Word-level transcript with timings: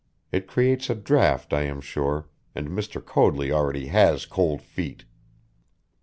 It 0.31 0.47
creates 0.47 0.89
a 0.89 0.95
draft, 0.95 1.53
I 1.53 1.61
am 1.61 1.79
sure, 1.79 2.27
and 2.55 2.69
Mr. 2.69 3.05
Coadley 3.05 3.51
already 3.51 3.85
has 3.89 4.25
cold 4.25 4.63
feet!" 4.63 5.05